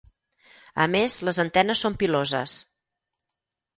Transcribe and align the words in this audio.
A 0.85 0.87
més 0.95 1.17
les 1.29 1.39
antenes 1.45 1.85
són 1.87 1.99
piloses. 2.05 2.57